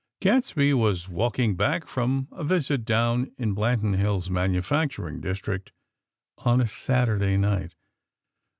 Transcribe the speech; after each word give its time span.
XXIX 0.15 0.19
Gadsby 0.21 0.73
was 0.73 1.07
walking 1.09 1.55
back 1.55 1.85
from 1.85 2.27
a 2.31 2.43
visit 2.43 2.85
down 2.85 3.31
in 3.37 3.53
Branton 3.55 3.95
Hills' 3.95 4.31
manufacturing 4.31 5.21
district 5.21 5.71
on 6.39 6.59
a 6.59 6.67
Saturday 6.67 7.37
night. 7.37 7.75